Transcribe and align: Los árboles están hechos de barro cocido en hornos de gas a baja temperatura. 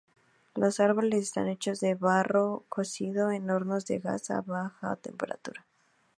Los 0.55 0.79
árboles 0.79 1.21
están 1.21 1.47
hechos 1.47 1.79
de 1.79 1.93
barro 1.93 2.63
cocido 2.69 3.29
en 3.29 3.47
hornos 3.51 3.85
de 3.85 3.99
gas 3.99 4.31
a 4.31 4.41
baja 4.41 4.95
temperatura. 4.95 5.67